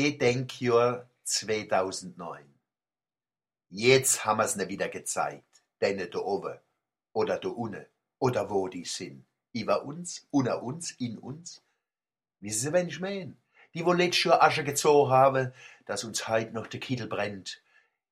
[0.00, 2.44] Gedenkjahr 2009.
[3.68, 5.64] Jetzt haben wir's ne wieder gezeigt.
[5.82, 6.56] Denen da oben
[7.12, 7.84] oder da unten
[8.20, 9.26] oder wo die sind.
[9.52, 11.64] Über uns, unter uns, in uns.
[12.38, 13.38] Wissen Sie, wen ich mein?
[13.74, 15.52] Die, wo letztes Jahr Asche gezogen haben,
[15.84, 17.60] dass uns heut noch der Kittel brennt.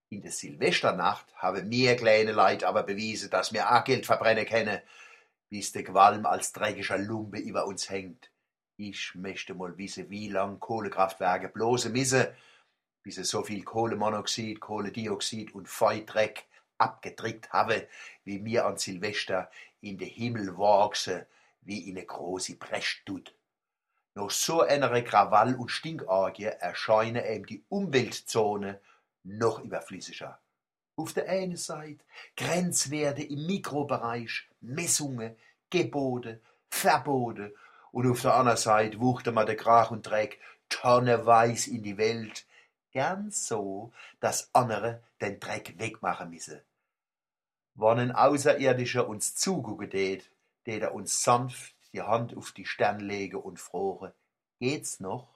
[0.09, 4.81] In der Silvesternacht haben mir kleine Leid aber bewiesen, dass wir auch Geld verbrennen können,
[5.51, 8.33] bis der Qualm als dreckiger Lumpe über uns hängt.
[8.79, 12.27] Ich möchte mal wissen, wie lang Kohlekraftwerke bloße müssen,
[13.03, 16.47] bis sie so viel Kohlemonoxid, Kohlendioxid und Feudreck
[16.77, 17.89] abgedrückt habe,
[18.25, 19.51] wie mir an Silvester
[19.81, 21.25] in den Himmel wachsen,
[21.63, 23.35] wie in eine große Brechtut.
[24.15, 28.81] Nach so einer Krawall- und Stinkorgie erscheinen ihm die Umweltzone
[29.23, 30.39] noch überflüssiger.
[30.97, 32.05] Auf der einen Seite
[32.37, 35.37] Grenzwerte im Mikrobereich, Messungen,
[35.71, 37.55] Gebote, Verbote
[37.97, 42.45] und auf der anderen Seite wuchte man der Krach und Dreck tonnenweis in die Welt,
[42.93, 46.61] gern so, dass andere den Dreck wegmachen müssen.
[47.75, 50.31] Wann ein Außerirdischer uns zugucken tät,
[50.67, 54.13] tät er uns sanft die Hand auf die Stirn legen und fragen,
[54.59, 55.29] geht's noch?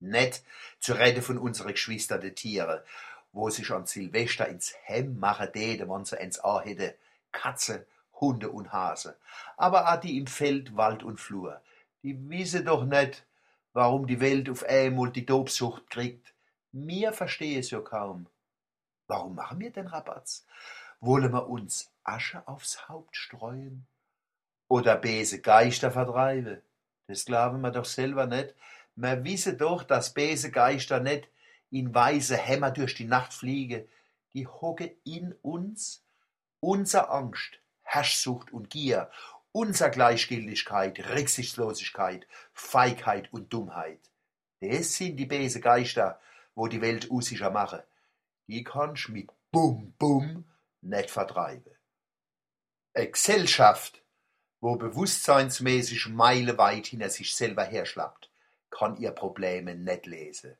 [0.00, 0.42] Nicht
[0.80, 2.82] zur Rede von unsere Geschwister de Tiere,
[3.30, 6.96] wo sich an Silvester ins Hemm machen täte, wann sie eins auch hätte,
[7.30, 7.86] Katze,
[8.20, 9.16] Hunde und Hase.
[9.56, 11.60] Aber auch die im Feld, Wald und Flur,
[12.02, 13.26] die wissen doch nicht,
[13.72, 16.34] warum die Welt auf einmal die Tobsucht kriegt.
[16.72, 18.26] Mir verstehe es ja kaum.
[19.06, 20.46] Warum machen wir den Rabatz?
[21.00, 23.86] Wollen wir uns Asche aufs Haupt streuen?
[24.68, 26.62] Oder böse Geister vertreiben?
[27.06, 28.54] Das glauben wir doch selber nicht.
[28.96, 31.28] Wir wissen doch, dass böse Geister nicht
[31.70, 33.86] in weiße Hämmer durch die Nacht fliegen.
[34.32, 36.02] Die hocke in uns.
[36.60, 37.60] Unser Angst,
[37.94, 39.10] Herrschsucht und Gier,
[39.52, 44.00] unser Gleichgültigkeit, Rücksichtslosigkeit, Feigheit und Dummheit.
[44.60, 46.20] Das sind die böse Geister,
[46.54, 47.80] wo die Welt unsicher machen.
[48.46, 50.44] Die kannst mit Bum Bum
[50.80, 51.74] nicht vertreiben.
[52.94, 54.02] Eine Gesellschaft,
[54.60, 58.30] wo bewusstseinsmäßig meilenweit hinter sich selber herschlappt,
[58.70, 60.56] kann ihr Probleme nicht lesen.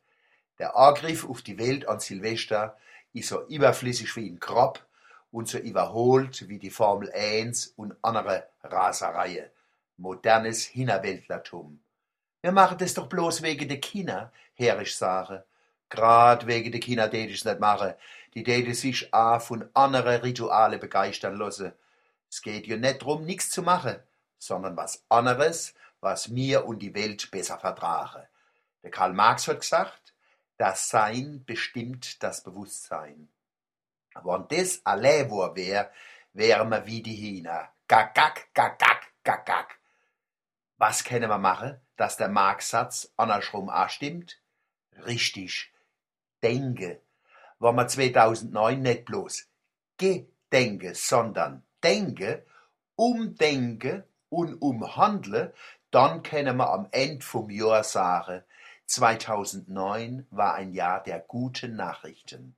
[0.58, 2.76] Der Angriff auf die Welt an Silvester
[3.12, 4.86] ist so überflüssig wie ein Grab
[5.34, 9.50] und so überholt wie die Formel 1 und andere Rasereien.
[9.96, 11.80] Modernes Hinnerwäldlertum.
[12.40, 15.44] Wir machen das doch bloß wegen der Kinder, herrisch sage.
[15.90, 17.94] Grad wegen der Kinder tät ich's nicht machen.
[18.34, 21.72] Die täte sich auch von andere Rituale begeistern lassen.
[22.30, 23.96] Es geht ja nicht drum, nichts zu machen,
[24.38, 28.22] sondern was anderes, was mir und die Welt besser vertragen.
[28.84, 30.14] Der Karl Marx hat gesagt,
[30.58, 33.28] das Sein bestimmt das Bewusstsein.
[34.22, 35.90] Wenn das allein war wär,
[36.32, 37.68] wären wir wie die Hühner.
[37.88, 39.78] Gagag, gagag, gagag.
[40.78, 44.40] Was können wir machen, dass der Marx-Satz andersrum auch stimmt?
[45.06, 45.72] Richtig.
[46.42, 47.00] Denke.
[47.58, 49.48] Wenn wir 2009 nicht bloß
[49.96, 52.44] gedenke, sondern denke,
[52.96, 55.54] umdenke und umhandle,
[55.90, 58.42] dann können wir am Ende vom Jahr sagen,
[58.86, 62.56] 2009 war ein Jahr der guten Nachrichten.